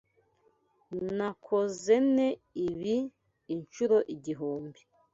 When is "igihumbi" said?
4.15-4.81